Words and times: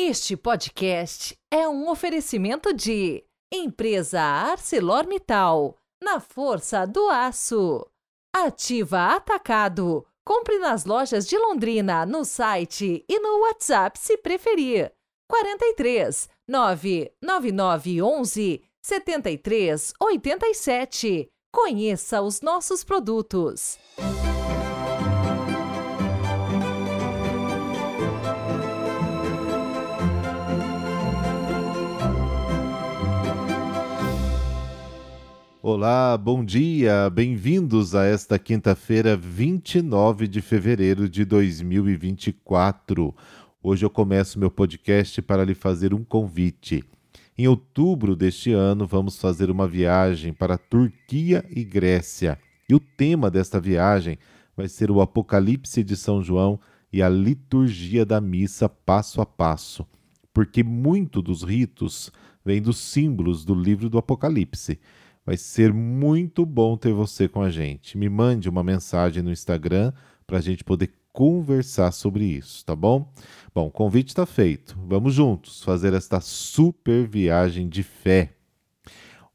Este 0.00 0.36
podcast 0.36 1.36
é 1.50 1.68
um 1.68 1.90
oferecimento 1.90 2.72
de 2.72 3.24
Empresa 3.52 4.20
ArcelorMittal, 4.20 5.76
na 6.00 6.20
força 6.20 6.86
do 6.86 7.08
aço. 7.08 7.84
Ativa 8.32 9.16
Atacado. 9.16 10.06
Compre 10.24 10.60
nas 10.60 10.84
lojas 10.84 11.26
de 11.26 11.36
Londrina, 11.36 12.06
no 12.06 12.24
site 12.24 13.04
e 13.08 13.18
no 13.18 13.40
WhatsApp 13.40 13.98
se 13.98 14.16
preferir. 14.18 14.92
43 15.28 16.28
999 16.46 18.00
11 18.00 18.62
73 18.80 19.94
87. 20.00 21.28
Conheça 21.52 22.22
os 22.22 22.40
nossos 22.40 22.84
produtos. 22.84 23.76
Olá, 35.70 36.16
bom 36.16 36.42
dia, 36.42 37.10
bem-vindos 37.10 37.94
a 37.94 38.02
esta 38.06 38.38
quinta-feira, 38.38 39.14
29 39.14 40.26
de 40.26 40.40
fevereiro 40.40 41.06
de 41.10 41.26
2024. 41.26 43.14
Hoje 43.62 43.84
eu 43.84 43.90
começo 43.90 44.38
meu 44.38 44.50
podcast 44.50 45.20
para 45.20 45.44
lhe 45.44 45.54
fazer 45.54 45.92
um 45.92 46.02
convite. 46.02 46.82
Em 47.36 47.46
outubro 47.46 48.16
deste 48.16 48.50
ano, 48.50 48.86
vamos 48.86 49.18
fazer 49.18 49.50
uma 49.50 49.68
viagem 49.68 50.32
para 50.32 50.56
Turquia 50.56 51.44
e 51.50 51.62
Grécia. 51.64 52.38
E 52.66 52.74
o 52.74 52.80
tema 52.80 53.30
desta 53.30 53.60
viagem 53.60 54.16
vai 54.56 54.68
ser 54.68 54.90
o 54.90 55.02
Apocalipse 55.02 55.84
de 55.84 55.98
São 55.98 56.22
João 56.22 56.58
e 56.90 57.02
a 57.02 57.10
liturgia 57.10 58.06
da 58.06 58.22
missa 58.22 58.70
passo 58.70 59.20
a 59.20 59.26
passo, 59.26 59.86
porque 60.32 60.62
muito 60.62 61.20
dos 61.20 61.42
ritos 61.42 62.10
vem 62.42 62.62
dos 62.62 62.78
símbolos 62.78 63.44
do 63.44 63.54
livro 63.54 63.90
do 63.90 63.98
Apocalipse. 63.98 64.80
Vai 65.28 65.36
ser 65.36 65.74
muito 65.74 66.46
bom 66.46 66.74
ter 66.74 66.94
você 66.94 67.28
com 67.28 67.42
a 67.42 67.50
gente. 67.50 67.98
Me 67.98 68.08
mande 68.08 68.48
uma 68.48 68.62
mensagem 68.62 69.22
no 69.22 69.30
Instagram 69.30 69.92
para 70.26 70.38
a 70.38 70.40
gente 70.40 70.64
poder 70.64 70.90
conversar 71.12 71.92
sobre 71.92 72.24
isso, 72.24 72.64
tá 72.64 72.74
bom? 72.74 73.12
Bom, 73.54 73.66
o 73.66 73.70
convite 73.70 74.08
está 74.08 74.24
feito. 74.24 74.78
Vamos 74.86 75.12
juntos 75.12 75.62
fazer 75.62 75.92
esta 75.92 76.18
super 76.18 77.06
viagem 77.06 77.68
de 77.68 77.82
fé. 77.82 78.36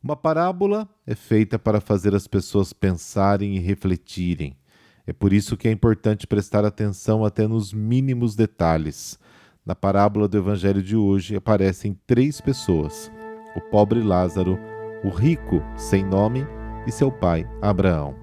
Uma 0.02 0.16
parábola 0.16 0.90
é 1.06 1.14
feita 1.14 1.60
para 1.60 1.80
fazer 1.80 2.16
as 2.16 2.26
pessoas 2.26 2.74
pensarem 2.74 3.56
e 3.56 3.60
refletirem. 3.60 4.58
É 5.06 5.14
por 5.14 5.32
isso 5.32 5.56
que 5.56 5.68
é 5.68 5.72
importante 5.72 6.26
prestar 6.26 6.66
atenção 6.66 7.24
até 7.24 7.48
nos 7.48 7.72
mínimos 7.72 8.36
detalhes. 8.36 9.20
Na 9.64 9.76
parábola 9.76 10.28
do 10.28 10.40
Evangelho 10.40 10.82
de 10.82 10.96
hoje 10.96 11.36
aparecem 11.36 11.96
três 12.08 12.42
pessoas: 12.42 13.12
o 13.56 13.62
pobre 13.62 14.02
Lázaro, 14.02 14.58
o 15.04 15.10
rico 15.10 15.62
sem 15.76 16.04
nome 16.04 16.48
e 16.88 16.92
seu 16.92 17.12
pai 17.12 17.48
Abraão. 17.62 18.16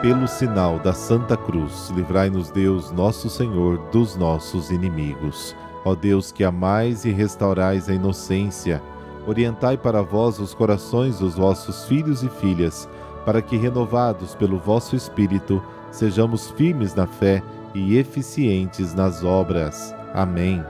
Pelo 0.00 0.26
sinal 0.26 0.80
da 0.80 0.92
Santa 0.92 1.36
Cruz, 1.36 1.90
livrai-nos 1.90 2.50
Deus, 2.50 2.90
nosso 2.90 3.30
Senhor, 3.30 3.78
dos 3.92 4.16
nossos 4.16 4.70
inimigos. 4.72 5.54
Ó 5.84 5.94
Deus 5.94 6.32
que 6.32 6.42
amais 6.42 7.04
e 7.04 7.12
restaurais 7.12 7.88
a 7.88 7.94
inocência, 7.94 8.82
orientai 9.28 9.76
para 9.76 10.02
vós 10.02 10.40
os 10.40 10.54
corações 10.54 11.20
dos 11.20 11.36
vossos 11.36 11.84
filhos 11.84 12.24
e 12.24 12.28
filhas, 12.28 12.88
para 13.24 13.40
que, 13.40 13.56
renovados 13.56 14.34
pelo 14.34 14.58
vosso 14.58 14.96
Espírito, 14.96 15.62
sejamos 15.92 16.50
firmes 16.50 16.96
na 16.96 17.06
fé 17.06 17.40
e 17.72 17.96
eficientes 17.96 18.94
nas 18.94 19.22
obras. 19.22 19.94
Amém. 20.12 20.64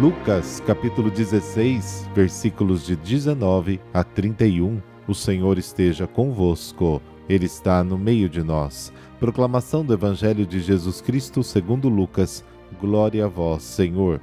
Lucas 0.00 0.62
capítulo 0.64 1.10
16, 1.10 2.08
versículos 2.14 2.86
de 2.86 2.94
19 2.94 3.80
a 3.92 4.04
31. 4.04 4.80
O 5.08 5.14
Senhor 5.14 5.58
esteja 5.58 6.06
convosco. 6.06 7.02
Ele 7.28 7.46
está 7.46 7.82
no 7.82 7.98
meio 7.98 8.28
de 8.28 8.40
nós. 8.40 8.92
Proclamação 9.18 9.84
do 9.84 9.92
Evangelho 9.92 10.46
de 10.46 10.60
Jesus 10.60 11.00
Cristo 11.00 11.42
segundo 11.42 11.88
Lucas. 11.88 12.44
Glória 12.80 13.24
a 13.24 13.28
vós, 13.28 13.64
Senhor. 13.64 14.20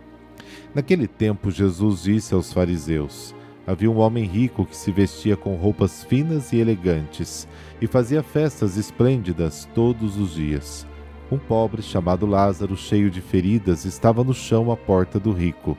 Naquele 0.74 1.08
tempo 1.08 1.52
Jesus 1.52 2.04
disse 2.04 2.34
aos 2.34 2.54
fariseus: 2.54 3.36
Havia 3.68 3.92
um 3.92 3.98
homem 3.98 4.24
rico 4.24 4.66
que 4.66 4.78
se 4.78 4.94
vestia 4.94 5.36
com 5.36 5.58
roupas 5.58 6.06
finas 6.06 6.54
e 6.54 6.58
elegantes 6.58 7.50
e 7.82 7.86
fazia 7.86 8.24
festas 8.24 8.78
esplêndidas 8.78 9.68
todos 9.76 10.16
os 10.16 10.36
dias. 10.36 10.88
Um 11.32 11.40
pobre 11.40 11.82
chamado 11.82 12.28
Lázaro, 12.28 12.78
cheio 12.78 13.10
de 13.10 13.20
feridas, 13.20 13.84
estava 13.84 14.24
no 14.24 14.34
chão 14.34 14.72
à 14.72 14.78
porta 14.78 15.20
do 15.20 15.32
rico. 15.32 15.76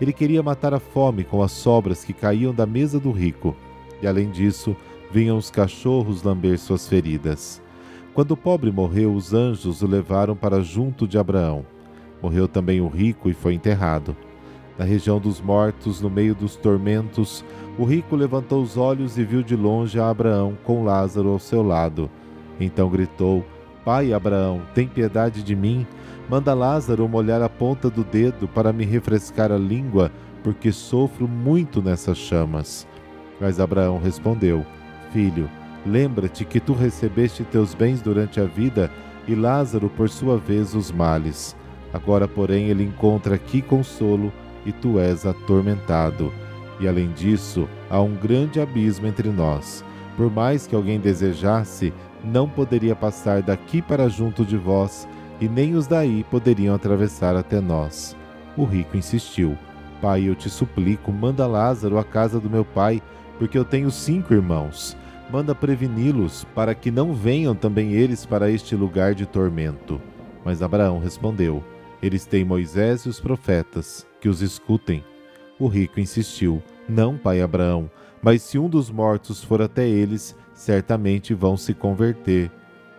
Ele 0.00 0.12
queria 0.12 0.42
matar 0.42 0.74
a 0.74 0.80
fome 0.80 1.24
com 1.24 1.42
as 1.42 1.52
sobras 1.52 2.04
que 2.04 2.12
caíam 2.12 2.52
da 2.52 2.66
mesa 2.66 3.00
do 3.00 3.10
rico, 3.10 3.56
e 4.02 4.06
além 4.06 4.30
disso, 4.30 4.76
vinham 5.10 5.38
os 5.38 5.50
cachorros 5.50 6.22
lamber 6.22 6.58
suas 6.58 6.86
feridas. 6.86 7.62
Quando 8.12 8.32
o 8.32 8.36
pobre 8.36 8.70
morreu, 8.70 9.14
os 9.14 9.32
anjos 9.32 9.80
o 9.80 9.86
levaram 9.86 10.36
para 10.36 10.62
junto 10.62 11.08
de 11.08 11.16
Abraão. 11.16 11.64
Morreu 12.20 12.46
também 12.46 12.80
o 12.80 12.88
rico 12.88 13.30
e 13.30 13.34
foi 13.34 13.54
enterrado. 13.54 14.14
Na 14.78 14.84
região 14.84 15.18
dos 15.18 15.40
mortos, 15.40 16.00
no 16.00 16.10
meio 16.10 16.34
dos 16.34 16.56
tormentos, 16.56 17.42
o 17.78 17.84
rico 17.84 18.14
levantou 18.14 18.62
os 18.62 18.76
olhos 18.76 19.16
e 19.16 19.24
viu 19.24 19.42
de 19.42 19.56
longe 19.56 19.98
a 19.98 20.10
Abraão 20.10 20.58
com 20.64 20.84
Lázaro 20.84 21.30
ao 21.30 21.38
seu 21.38 21.62
lado. 21.62 22.10
Então 22.60 22.90
gritou: 22.90 23.44
Pai 23.84 24.12
Abraão, 24.12 24.62
tem 24.74 24.86
piedade 24.86 25.42
de 25.42 25.56
mim. 25.56 25.86
Manda 26.28 26.54
Lázaro 26.54 27.08
molhar 27.08 27.42
a 27.42 27.48
ponta 27.48 27.90
do 27.90 28.04
dedo 28.04 28.46
para 28.46 28.72
me 28.72 28.84
refrescar 28.84 29.50
a 29.50 29.58
língua, 29.58 30.10
porque 30.42 30.70
sofro 30.70 31.26
muito 31.26 31.82
nessas 31.82 32.18
chamas. 32.18 32.86
Mas 33.40 33.58
Abraão 33.58 33.98
respondeu: 33.98 34.64
Filho, 35.12 35.50
lembra-te 35.84 36.44
que 36.44 36.60
tu 36.60 36.72
recebeste 36.72 37.42
teus 37.44 37.74
bens 37.74 38.00
durante 38.00 38.40
a 38.40 38.44
vida 38.44 38.90
e 39.26 39.34
Lázaro, 39.34 39.88
por 39.88 40.08
sua 40.08 40.36
vez, 40.36 40.74
os 40.74 40.90
males. 40.90 41.56
Agora, 41.92 42.26
porém, 42.26 42.68
ele 42.68 42.82
encontra 42.82 43.34
aqui 43.34 43.60
consolo 43.60 44.32
e 44.64 44.72
tu 44.72 44.98
és 44.98 45.26
atormentado. 45.26 46.32
E 46.80 46.88
além 46.88 47.12
disso, 47.12 47.68
há 47.90 48.00
um 48.00 48.14
grande 48.14 48.60
abismo 48.60 49.06
entre 49.06 49.28
nós. 49.28 49.84
Por 50.16 50.30
mais 50.30 50.66
que 50.66 50.74
alguém 50.74 50.98
desejasse, 50.98 51.92
não 52.24 52.48
poderia 52.48 52.94
passar 52.94 53.42
daqui 53.42 53.82
para 53.82 54.08
junto 54.08 54.44
de 54.44 54.56
vós, 54.56 55.08
e 55.40 55.48
nem 55.48 55.74
os 55.74 55.86
daí 55.86 56.24
poderiam 56.24 56.74
atravessar 56.74 57.34
até 57.34 57.60
nós. 57.60 58.16
O 58.56 58.64
rico 58.64 58.96
insistiu: 58.96 59.56
Pai, 60.00 60.28
eu 60.28 60.34
te 60.34 60.48
suplico, 60.48 61.10
manda 61.12 61.46
Lázaro 61.46 61.98
à 61.98 62.04
casa 62.04 62.38
do 62.38 62.50
meu 62.50 62.64
pai, 62.64 63.02
porque 63.38 63.58
eu 63.58 63.64
tenho 63.64 63.90
cinco 63.90 64.34
irmãos. 64.34 64.96
Manda 65.30 65.54
preveni-los, 65.54 66.44
para 66.54 66.74
que 66.74 66.90
não 66.90 67.14
venham 67.14 67.54
também 67.54 67.92
eles 67.92 68.26
para 68.26 68.50
este 68.50 68.76
lugar 68.76 69.14
de 69.14 69.24
tormento. 69.24 70.00
Mas 70.44 70.62
Abraão 70.62 70.98
respondeu: 70.98 71.62
Eles 72.02 72.26
têm 72.26 72.44
Moisés 72.44 73.02
e 73.02 73.08
os 73.08 73.18
profetas, 73.18 74.06
que 74.20 74.28
os 74.28 74.42
escutem. 74.42 75.02
O 75.58 75.66
rico 75.68 76.00
insistiu: 76.00 76.62
Não, 76.88 77.16
pai 77.16 77.40
Abraão, 77.40 77.90
mas 78.20 78.42
se 78.42 78.58
um 78.58 78.68
dos 78.68 78.90
mortos 78.90 79.42
for 79.42 79.62
até 79.62 79.88
eles, 79.88 80.36
certamente 80.62 81.34
vão 81.34 81.56
se 81.56 81.74
converter. 81.74 82.48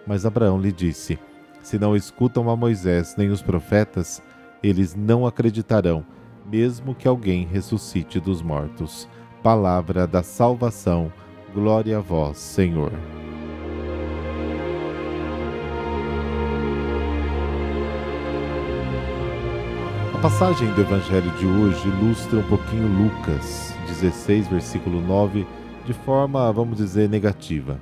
Mas 0.05 0.25
Abraão 0.25 0.59
lhe 0.59 0.71
disse: 0.71 1.17
Se 1.61 1.79
não 1.79 1.95
escutam 1.95 2.49
a 2.49 2.57
Moisés 2.57 3.15
nem 3.17 3.29
os 3.29 3.41
profetas, 3.41 4.21
eles 4.61 4.93
não 4.93 5.25
acreditarão, 5.25 6.05
mesmo 6.45 6.93
que 6.93 7.07
alguém 7.07 7.45
ressuscite 7.45 8.19
dos 8.19 8.41
mortos. 8.41 9.07
Palavra 9.41 10.05
da 10.05 10.21
salvação. 10.21 11.11
Glória 11.53 11.97
a 11.97 12.01
vós, 12.01 12.37
Senhor. 12.37 12.91
A 20.13 20.17
passagem 20.17 20.69
do 20.73 20.81
Evangelho 20.81 21.29
de 21.37 21.45
hoje 21.45 21.87
ilustra 21.87 22.39
um 22.39 22.43
pouquinho 22.43 22.87
Lucas 22.87 23.73
16, 23.87 24.47
versículo 24.47 24.99
9 25.01 25.45
de 25.85 25.93
forma, 25.93 26.51
vamos 26.53 26.77
dizer, 26.77 27.09
negativa. 27.09 27.79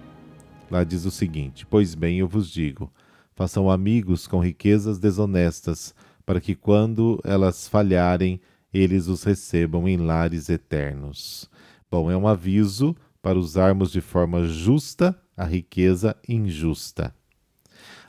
Lá 0.70 0.84
diz 0.84 1.06
o 1.06 1.12
seguinte: 1.12 1.66
Pois 1.66 1.94
bem, 1.94 2.18
eu 2.18 2.28
vos 2.28 2.50
digo, 2.50 2.92
façam 3.36 3.70
amigos 3.70 4.26
com 4.26 4.40
riquezas 4.40 4.98
desonestas, 4.98 5.94
para 6.26 6.42
que 6.42 6.56
quando 6.56 7.22
elas 7.24 7.68
falharem, 7.68 8.42
eles 8.74 9.08
os 9.08 9.24
recebam 9.24 9.88
em 9.88 9.98
lares 9.98 10.50
eternos. 10.50 11.50
Bom, 11.92 12.10
é 12.10 12.18
um 12.18 12.28
aviso 12.28 12.96
para 13.22 13.38
usarmos 13.38 13.92
de 13.92 14.02
forma 14.02 14.48
justa 14.48 15.16
a 15.38 15.46
riqueza 15.46 16.16
injusta. 16.28 17.14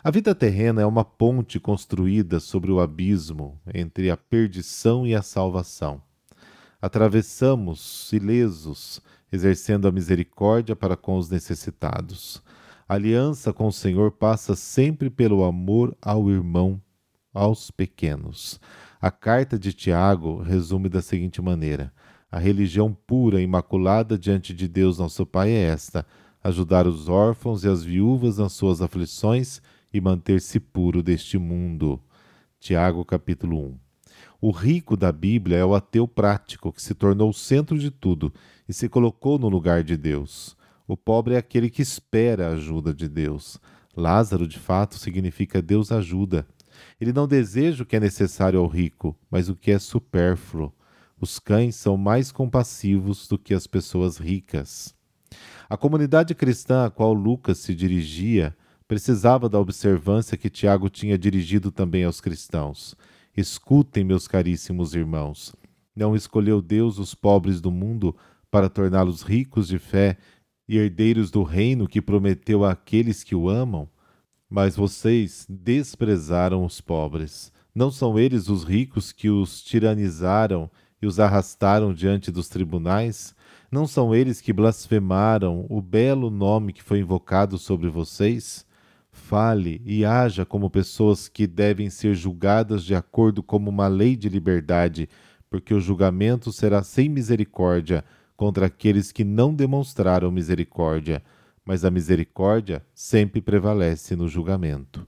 A 0.03 0.11
vida 0.11 0.35
terrena 0.35 0.81
é 0.83 0.87
uma 0.87 1.05
ponte 1.05 1.61
construída 1.61 2.41
sobre 2.41 2.71
o 2.71 2.81
abismo 2.81 3.61
entre 3.73 4.11
a 4.11 4.17
perdição 4.17 5.07
e 5.07 5.15
a 5.15 5.23
salvação. 5.23 6.01
Atravessamos 6.81 8.13
ilesos 8.13 9.01
exercendo 9.33 9.89
a 9.89 9.93
misericórdia 9.93 10.77
para 10.77 10.97
com 10.97 11.17
os 11.17 11.31
necessitados. 11.31 12.43
A 12.89 12.95
aliança 12.95 13.53
com 13.53 13.67
o 13.67 13.73
Senhor 13.73 14.13
passa 14.13 14.55
sempre 14.55 15.09
pelo 15.09 15.43
amor 15.45 15.97
ao 16.03 16.29
irmão, 16.29 16.81
aos 17.33 17.71
pequenos. 17.71 18.61
A 19.01 19.11
carta 19.11 19.59
de 19.59 19.73
Tiago 19.73 20.43
resume 20.43 20.89
da 20.89 21.01
seguinte 21.01 21.41
maneira: 21.41 21.93
A 22.31 22.39
religião 22.39 22.93
pura 22.93 23.41
e 23.41 23.45
imaculada 23.45 24.19
diante 24.19 24.53
de 24.53 24.69
Deus, 24.69 24.99
nosso 24.99 25.25
Pai, 25.25 25.51
é 25.51 25.63
esta: 25.63 26.07
ajudar 26.45 26.87
os 26.87 27.09
órfãos 27.09 27.65
e 27.65 27.69
as 27.69 27.83
viúvas 27.83 28.39
nas 28.39 28.53
suas 28.53 28.83
aflições 28.83 29.63
e 29.93 30.01
manter-se 30.01 30.61
puro 30.61 31.03
deste 31.03 31.39
mundo. 31.39 32.01
Tiago, 32.61 33.05
capítulo 33.05 33.59
1. 33.59 33.82
O 34.45 34.51
rico 34.51 34.97
da 34.97 35.13
Bíblia 35.13 35.59
é 35.59 35.65
o 35.65 35.73
ateu 35.73 36.09
prático 36.09 36.73
que 36.73 36.83
se 36.83 36.95
tornou 36.95 37.31
o 37.31 37.33
centro 37.33 37.79
de 37.79 37.93
tudo 37.93 38.35
e 38.69 38.73
se 38.73 38.89
colocou 38.89 39.39
no 39.39 39.49
lugar 39.49 39.85
de 39.85 39.97
Deus. 39.97 40.57
O 40.85 40.97
pobre 40.97 41.37
é 41.37 41.39
aquele 41.39 41.71
que 41.71 41.81
espera 41.81 42.49
a 42.49 42.55
ajuda 42.55 42.93
de 42.93 43.09
Deus. 43.09 43.61
Lázaro, 43.97 44.49
de 44.49 44.59
fato, 44.59 44.97
significa 44.97 45.63
Deus 45.63 45.93
ajuda. 45.93 46.45
Ele 47.01 47.13
não 47.13 47.29
deseja 47.29 47.85
o 47.85 47.87
que 47.87 47.95
é 47.95 48.01
necessário 48.01 48.59
ao 48.59 48.67
rico, 48.67 49.17
mas 49.31 49.49
o 49.49 49.55
que 49.55 49.71
é 49.71 49.79
supérfluo. 49.79 50.75
Os 51.21 51.39
cães 51.39 51.77
são 51.77 51.97
mais 51.97 52.33
compassivos 52.33 53.29
do 53.29 53.39
que 53.39 53.55
as 53.55 53.69
pessoas 53.69 54.19
ricas. 54.19 54.93
A 55.71 55.77
comunidade 55.77 56.35
cristã 56.35 56.85
a 56.85 56.91
qual 56.91 57.15
Lucas 57.15 57.59
se 57.59 57.77
dirigia 57.77 58.57
precisava 58.89 59.49
da 59.49 59.61
observância 59.61 60.37
que 60.37 60.51
Tiago 60.51 60.91
tinha 60.91 61.17
dirigido 61.17 61.71
também 61.71 62.03
aos 62.03 62.21
cristãos. 62.21 62.97
Escutem, 63.35 64.05
meus 64.05 64.29
caríssimos 64.29 64.95
irmãos. 64.95 65.55
Não 65.97 66.15
escolheu 66.15 66.61
Deus 66.61 66.99
os 66.99 67.15
pobres 67.15 67.63
do 67.63 67.71
mundo 67.71 68.15
para 68.51 68.69
torná-los 68.69 69.23
ricos 69.23 69.69
de 69.69 69.79
fé 69.79 70.19
e 70.69 70.77
herdeiros 70.77 71.31
do 71.31 71.43
reino 71.43 71.89
que 71.89 72.03
prometeu 72.03 72.63
àqueles 72.63 73.25
que 73.25 73.35
o 73.35 73.49
amam? 73.49 73.89
Mas 74.51 74.77
vocês 74.77 75.47
desprezaram 75.49 76.63
os 76.63 76.83
pobres. 76.83 77.51
Não 77.75 77.91
são 77.91 78.19
eles 78.19 78.51
os 78.51 78.65
ricos 78.65 79.13
que 79.13 79.31
os 79.31 79.63
tiranizaram 79.63 80.71
e 81.01 81.07
os 81.07 81.19
arrastaram 81.19 81.95
diante 81.95 82.31
dos 82.31 82.51
tribunais? 82.51 83.35
Não 83.71 83.87
são 83.87 84.15
eles 84.15 84.43
que 84.43 84.53
blasfemaram 84.53 85.65
o 85.71 85.81
belo 85.81 86.29
nome 86.29 86.75
que 86.75 86.83
foi 86.83 86.99
invocado 86.99 87.57
sobre 87.57 87.89
vocês? 87.89 88.67
Fale 89.13 89.81
e 89.85 90.05
haja 90.05 90.47
como 90.47 90.71
pessoas 90.71 91.29
que 91.29 91.47
devem 91.47 91.91
ser 91.91 92.15
julgadas 92.15 92.83
de 92.83 92.95
acordo 92.95 93.43
com 93.43 93.59
uma 93.59 93.87
lei 93.87 94.17
de 94.17 94.29
liberdade, 94.29 95.09
porque 95.51 95.75
o 95.75 95.81
julgamento 95.81 96.51
será 96.51 96.83
sem 96.83 97.11
misericórdia 97.11 98.05
contra 98.37 98.67
aqueles 98.67 99.13
que 99.13 99.23
não 99.23 99.55
demonstraram 99.55 100.31
misericórdia, 100.31 101.23
mas 101.65 101.85
a 101.85 101.91
misericórdia 101.91 102.85
sempre 102.95 103.41
prevalece 103.41 104.17
no 104.17 104.27
julgamento. 104.27 105.07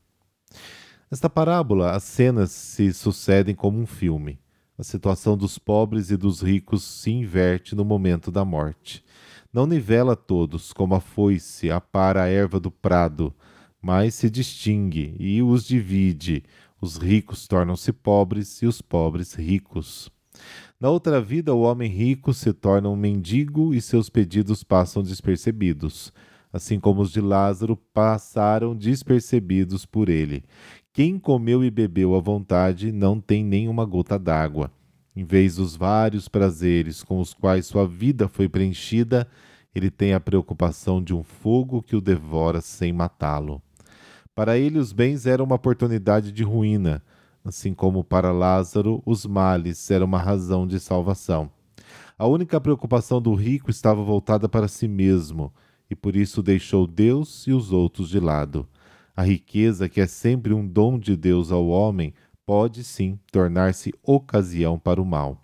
Nesta 1.10 1.30
parábola, 1.30 1.92
as 1.92 2.04
cenas 2.04 2.50
se 2.50 2.92
sucedem 2.92 3.54
como 3.54 3.78
um 3.78 3.86
filme. 3.86 4.38
A 4.76 4.82
situação 4.82 5.36
dos 5.36 5.58
pobres 5.58 6.10
e 6.10 6.16
dos 6.16 6.42
ricos 6.42 6.82
se 6.82 7.10
inverte 7.10 7.74
no 7.74 7.84
momento 7.84 8.30
da 8.30 8.44
morte. 8.44 9.04
Não 9.52 9.66
nivela 9.66 10.16
todos 10.16 10.72
como 10.72 10.94
a 10.94 11.00
foice 11.00 11.70
apara 11.70 12.24
a 12.24 12.28
erva 12.28 12.58
do 12.58 12.70
prado, 12.70 13.32
mas 13.84 14.14
se 14.14 14.30
distingue 14.30 15.14
e 15.20 15.42
os 15.42 15.66
divide. 15.66 16.42
Os 16.80 16.96
ricos 16.96 17.46
tornam-se 17.46 17.92
pobres 17.92 18.62
e 18.62 18.66
os 18.66 18.80
pobres 18.80 19.34
ricos. 19.34 20.10
Na 20.80 20.88
outra 20.88 21.20
vida, 21.20 21.52
o 21.52 21.60
homem 21.60 21.90
rico 21.90 22.32
se 22.32 22.54
torna 22.54 22.88
um 22.88 22.96
mendigo 22.96 23.74
e 23.74 23.82
seus 23.82 24.08
pedidos 24.08 24.64
passam 24.64 25.02
despercebidos, 25.02 26.10
assim 26.50 26.80
como 26.80 27.02
os 27.02 27.12
de 27.12 27.20
Lázaro 27.20 27.76
passaram 27.76 28.74
despercebidos 28.74 29.84
por 29.84 30.08
ele. 30.08 30.44
Quem 30.90 31.18
comeu 31.18 31.62
e 31.62 31.70
bebeu 31.70 32.14
à 32.14 32.20
vontade 32.20 32.90
não 32.90 33.20
tem 33.20 33.44
nenhuma 33.44 33.84
gota 33.84 34.18
d'água. 34.18 34.70
Em 35.14 35.24
vez 35.24 35.56
dos 35.56 35.76
vários 35.76 36.26
prazeres 36.26 37.02
com 37.02 37.20
os 37.20 37.34
quais 37.34 37.66
sua 37.66 37.86
vida 37.86 38.28
foi 38.28 38.48
preenchida, 38.48 39.28
ele 39.74 39.90
tem 39.90 40.14
a 40.14 40.20
preocupação 40.20 41.02
de 41.02 41.12
um 41.12 41.22
fogo 41.22 41.82
que 41.82 41.94
o 41.94 42.00
devora 42.00 42.62
sem 42.62 42.90
matá-lo. 42.90 43.60
Para 44.34 44.58
ele, 44.58 44.78
os 44.78 44.92
bens 44.92 45.26
eram 45.26 45.44
uma 45.44 45.54
oportunidade 45.54 46.32
de 46.32 46.42
ruína, 46.42 47.02
assim 47.44 47.72
como 47.72 48.02
para 48.02 48.32
Lázaro, 48.32 49.00
os 49.06 49.24
males 49.24 49.90
eram 49.92 50.06
uma 50.06 50.18
razão 50.18 50.66
de 50.66 50.80
salvação. 50.80 51.48
A 52.18 52.26
única 52.26 52.60
preocupação 52.60 53.22
do 53.22 53.32
rico 53.34 53.70
estava 53.70 54.02
voltada 54.02 54.48
para 54.48 54.66
si 54.66 54.88
mesmo, 54.88 55.52
e 55.88 55.94
por 55.94 56.16
isso 56.16 56.42
deixou 56.42 56.84
Deus 56.84 57.46
e 57.46 57.52
os 57.52 57.70
outros 57.70 58.08
de 58.08 58.18
lado. 58.18 58.66
A 59.16 59.22
riqueza, 59.22 59.88
que 59.88 60.00
é 60.00 60.06
sempre 60.06 60.52
um 60.52 60.66
dom 60.66 60.98
de 60.98 61.16
Deus 61.16 61.52
ao 61.52 61.68
homem, 61.68 62.12
pode 62.44 62.82
sim 62.82 63.16
tornar-se 63.30 63.92
ocasião 64.02 64.78
para 64.80 65.00
o 65.00 65.06
mal. 65.06 65.40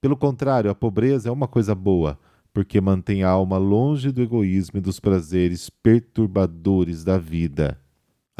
Pelo 0.00 0.16
contrário, 0.16 0.70
a 0.70 0.74
pobreza 0.74 1.28
é 1.28 1.32
uma 1.32 1.48
coisa 1.48 1.74
boa, 1.74 2.16
porque 2.54 2.80
mantém 2.80 3.24
a 3.24 3.28
alma 3.28 3.58
longe 3.58 4.12
do 4.12 4.22
egoísmo 4.22 4.78
e 4.78 4.80
dos 4.80 5.00
prazeres 5.00 5.68
perturbadores 5.68 7.02
da 7.02 7.18
vida. 7.18 7.76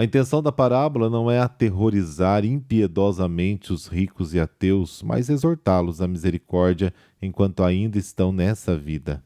A 0.00 0.04
intenção 0.04 0.42
da 0.42 0.50
parábola 0.50 1.10
não 1.10 1.30
é 1.30 1.38
aterrorizar 1.40 2.42
impiedosamente 2.42 3.70
os 3.70 3.86
ricos 3.86 4.32
e 4.32 4.40
ateus, 4.40 5.02
mas 5.02 5.28
exortá-los 5.28 6.00
à 6.00 6.08
misericórdia 6.08 6.94
enquanto 7.20 7.62
ainda 7.62 7.98
estão 7.98 8.32
nessa 8.32 8.74
vida. 8.78 9.22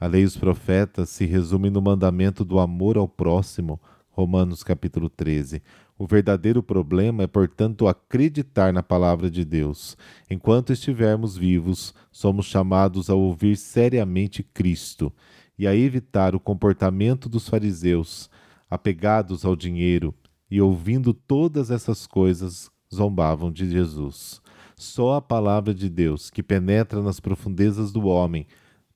A 0.00 0.06
lei 0.06 0.22
e 0.22 0.24
os 0.24 0.34
profetas 0.34 1.10
se 1.10 1.26
resumem 1.26 1.70
no 1.70 1.82
mandamento 1.82 2.42
do 2.42 2.58
amor 2.58 2.96
ao 2.96 3.06
próximo, 3.06 3.78
Romanos 4.08 4.62
capítulo 4.62 5.10
13. 5.10 5.62
O 5.98 6.06
verdadeiro 6.06 6.62
problema 6.62 7.24
é, 7.24 7.26
portanto, 7.26 7.86
acreditar 7.86 8.72
na 8.72 8.82
palavra 8.82 9.30
de 9.30 9.44
Deus. 9.44 9.94
Enquanto 10.30 10.72
estivermos 10.72 11.36
vivos, 11.36 11.92
somos 12.10 12.46
chamados 12.46 13.10
a 13.10 13.14
ouvir 13.14 13.58
seriamente 13.58 14.42
Cristo 14.42 15.12
e 15.58 15.66
a 15.66 15.76
evitar 15.76 16.34
o 16.34 16.40
comportamento 16.40 17.28
dos 17.28 17.46
fariseus, 17.46 18.30
apegados 18.74 19.44
ao 19.44 19.54
dinheiro 19.54 20.12
e 20.50 20.60
ouvindo 20.60 21.14
todas 21.14 21.70
essas 21.70 22.06
coisas, 22.06 22.70
zombavam 22.92 23.50
de 23.50 23.70
Jesus. 23.70 24.40
Só 24.76 25.14
a 25.14 25.22
palavra 25.22 25.72
de 25.72 25.88
Deus, 25.88 26.28
que 26.28 26.42
penetra 26.42 27.00
nas 27.00 27.20
profundezas 27.20 27.92
do 27.92 28.06
homem, 28.06 28.46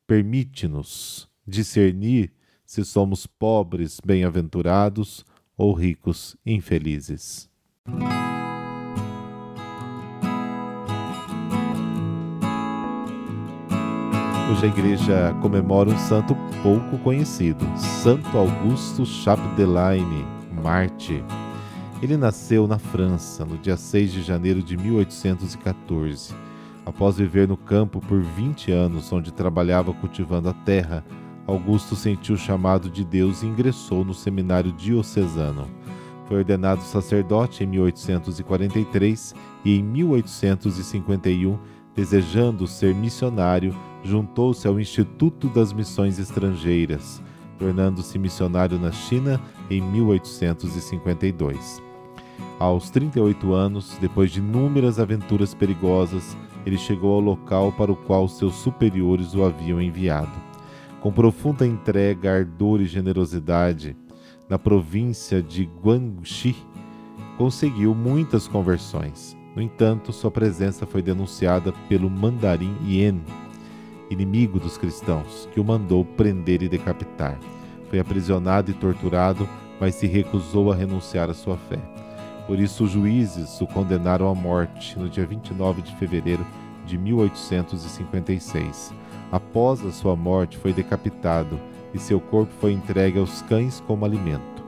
permite-nos 0.06 1.28
discernir 1.46 2.32
se 2.66 2.84
somos 2.84 3.26
pobres, 3.26 4.00
bem-aventurados 4.04 5.24
ou 5.56 5.72
ricos, 5.72 6.36
infelizes. 6.44 7.48
Hoje 14.50 14.64
a 14.64 14.68
igreja 14.68 15.36
comemora 15.42 15.90
um 15.90 15.98
santo 15.98 16.34
pouco 16.62 16.96
conhecido, 17.00 17.62
Santo 17.76 18.34
Augusto 18.34 19.04
Chapdelaine, 19.04 20.24
Marte. 20.62 21.22
Ele 22.00 22.16
nasceu 22.16 22.66
na 22.66 22.78
França 22.78 23.44
no 23.44 23.58
dia 23.58 23.76
6 23.76 24.10
de 24.10 24.22
janeiro 24.22 24.62
de 24.62 24.74
1814. 24.74 26.34
Após 26.86 27.18
viver 27.18 27.46
no 27.46 27.58
campo 27.58 28.00
por 28.00 28.22
20 28.22 28.72
anos, 28.72 29.12
onde 29.12 29.34
trabalhava 29.34 29.92
cultivando 29.92 30.48
a 30.48 30.54
terra, 30.54 31.04
Augusto 31.46 31.94
sentiu 31.94 32.34
o 32.34 32.38
chamado 32.38 32.88
de 32.88 33.04
Deus 33.04 33.42
e 33.42 33.46
ingressou 33.46 34.02
no 34.02 34.14
seminário 34.14 34.72
diocesano. 34.72 35.68
Foi 36.26 36.38
ordenado 36.38 36.82
sacerdote 36.82 37.64
em 37.64 37.66
1843 37.66 39.34
e 39.62 39.78
em 39.78 39.82
1851, 39.82 41.58
desejando 41.98 42.68
ser 42.68 42.94
missionário, 42.94 43.74
juntou-se 44.04 44.68
ao 44.68 44.78
Instituto 44.78 45.48
das 45.48 45.72
Missões 45.72 46.20
Estrangeiras, 46.20 47.20
tornando-se 47.58 48.16
missionário 48.20 48.78
na 48.78 48.92
China 48.92 49.40
em 49.68 49.82
1852. 49.82 51.82
Aos 52.60 52.88
38 52.90 53.52
anos, 53.52 53.98
depois 54.00 54.30
de 54.30 54.38
inúmeras 54.38 55.00
aventuras 55.00 55.54
perigosas, 55.54 56.36
ele 56.64 56.78
chegou 56.78 57.14
ao 57.14 57.20
local 57.20 57.72
para 57.72 57.90
o 57.90 57.96
qual 57.96 58.28
seus 58.28 58.54
superiores 58.54 59.34
o 59.34 59.42
haviam 59.42 59.82
enviado 59.82 60.46
com 61.00 61.12
profunda 61.12 61.64
entrega, 61.64 62.32
ardor 62.32 62.80
e 62.80 62.86
generosidade, 62.86 63.96
na 64.48 64.58
província 64.58 65.40
de 65.40 65.70
Guangxi, 65.80 66.56
conseguiu 67.36 67.94
muitas 67.94 68.48
conversões. 68.48 69.37
No 69.58 69.64
entanto, 69.64 70.12
sua 70.12 70.30
presença 70.30 70.86
foi 70.86 71.02
denunciada 71.02 71.72
pelo 71.88 72.08
mandarim 72.08 72.76
Yen, 72.86 73.20
inimigo 74.08 74.60
dos 74.60 74.78
cristãos, 74.78 75.48
que 75.52 75.58
o 75.58 75.64
mandou 75.64 76.04
prender 76.04 76.62
e 76.62 76.68
decapitar. 76.68 77.36
Foi 77.90 77.98
aprisionado 77.98 78.70
e 78.70 78.74
torturado, 78.74 79.48
mas 79.80 79.96
se 79.96 80.06
recusou 80.06 80.70
a 80.70 80.76
renunciar 80.76 81.28
à 81.28 81.34
sua 81.34 81.56
fé. 81.56 81.80
Por 82.46 82.60
isso, 82.60 82.84
os 82.84 82.92
juízes 82.92 83.60
o 83.60 83.66
condenaram 83.66 84.30
à 84.30 84.34
morte 84.34 84.96
no 84.96 85.08
dia 85.08 85.26
29 85.26 85.82
de 85.82 85.92
fevereiro 85.96 86.46
de 86.86 86.96
1856. 86.96 88.94
Após 89.32 89.84
a 89.84 89.90
sua 89.90 90.14
morte, 90.14 90.56
foi 90.56 90.72
decapitado 90.72 91.58
e 91.92 91.98
seu 91.98 92.20
corpo 92.20 92.52
foi 92.60 92.74
entregue 92.74 93.18
aos 93.18 93.42
cães 93.42 93.82
como 93.88 94.04
alimento. 94.04 94.64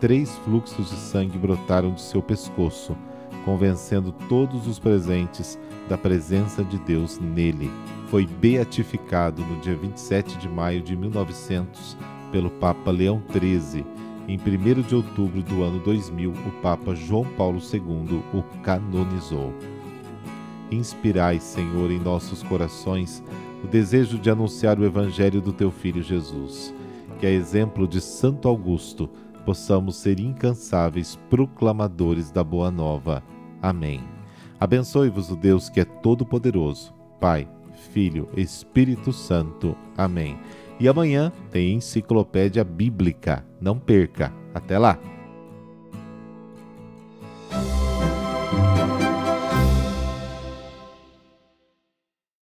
Três 0.00 0.34
fluxos 0.38 0.88
de 0.88 0.96
sangue 0.96 1.36
brotaram 1.36 1.92
de 1.92 2.00
seu 2.00 2.22
pescoço, 2.22 2.96
convencendo 3.44 4.12
todos 4.28 4.66
os 4.66 4.78
presentes 4.78 5.58
da 5.88 5.98
presença 5.98 6.64
de 6.64 6.78
Deus 6.78 7.18
nele. 7.18 7.70
Foi 8.08 8.26
beatificado 8.26 9.42
no 9.42 9.60
dia 9.60 9.76
27 9.76 10.38
de 10.38 10.48
maio 10.48 10.82
de 10.82 10.96
1900 10.96 11.96
pelo 12.30 12.50
Papa 12.50 12.90
Leão 12.90 13.22
XIII. 13.30 13.84
Em 14.28 14.36
1 14.36 14.82
de 14.82 14.94
outubro 14.94 15.42
do 15.42 15.62
ano 15.62 15.80
2000, 15.80 16.30
o 16.30 16.50
Papa 16.62 16.94
João 16.94 17.24
Paulo 17.36 17.58
II 17.58 18.22
o 18.32 18.42
canonizou. 18.62 19.52
Inspirai, 20.70 21.40
Senhor, 21.40 21.90
em 21.90 21.98
nossos 21.98 22.42
corações 22.42 23.22
o 23.62 23.66
desejo 23.66 24.18
de 24.18 24.30
anunciar 24.30 24.78
o 24.78 24.84
Evangelho 24.84 25.40
do 25.40 25.52
Teu 25.52 25.70
Filho 25.70 26.02
Jesus. 26.02 26.72
Que, 27.18 27.26
a 27.26 27.30
exemplo 27.30 27.86
de 27.86 28.00
Santo 28.00 28.48
Augusto, 28.48 29.10
possamos 29.44 29.96
ser 29.96 30.20
incansáveis 30.20 31.18
proclamadores 31.28 32.30
da 32.30 32.44
Boa 32.44 32.70
Nova. 32.70 33.22
Amém. 33.60 34.02
Abençoe-vos 34.58 35.30
o 35.30 35.36
Deus 35.36 35.68
que 35.68 35.80
é 35.80 35.84
todo-poderoso, 35.84 36.94
Pai, 37.18 37.48
Filho, 37.92 38.28
Espírito 38.36 39.12
Santo. 39.12 39.76
Amém. 39.96 40.38
E 40.78 40.88
amanhã 40.88 41.32
tem 41.50 41.74
Enciclopédia 41.74 42.64
Bíblica. 42.64 43.44
Não 43.60 43.78
perca. 43.78 44.32
Até 44.54 44.78
lá! 44.78 44.98